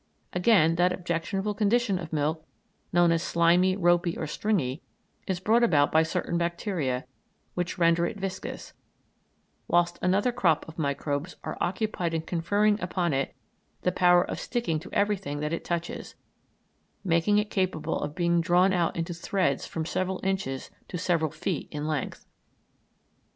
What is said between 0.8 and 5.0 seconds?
objectionable condition of milk known as slimy, ropy, or stringy,